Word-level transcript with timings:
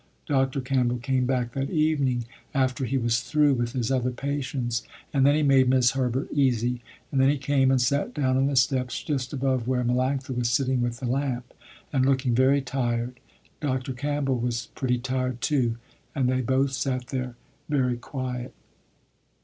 Dr. 0.25 0.61
Campbell 0.61 0.97
came 0.97 1.27
back 1.27 1.51
that 1.51 1.69
evening, 1.69 2.25
after 2.55 2.85
he 2.85 2.97
was 2.97 3.19
through 3.19 3.53
with 3.53 3.73
his 3.73 3.91
other 3.91 4.09
patients, 4.09 4.81
and 5.13 5.23
then 5.27 5.35
he 5.35 5.43
made 5.43 5.69
'Mis' 5.69 5.91
Herbert 5.91 6.27
easy, 6.31 6.81
and 7.11 7.21
then 7.21 7.29
he 7.29 7.37
came 7.37 7.69
and 7.69 7.79
sat 7.79 8.11
down 8.11 8.35
on 8.35 8.47
the 8.47 8.55
steps 8.55 9.03
just 9.03 9.31
above 9.31 9.67
where 9.67 9.83
Melanctha 9.83 10.35
was 10.35 10.49
sitting 10.49 10.81
with 10.81 11.01
the 11.01 11.05
lamp, 11.05 11.53
and 11.93 12.03
looking 12.03 12.33
very 12.33 12.61
tired. 12.61 13.19
Dr. 13.59 13.93
Campbell 13.93 14.39
was 14.39 14.69
pretty 14.73 14.97
tired 14.97 15.39
too, 15.39 15.77
and 16.15 16.27
they 16.27 16.41
both 16.41 16.71
sat 16.71 17.09
there 17.09 17.35
very 17.69 17.97
quiet. 17.97 18.55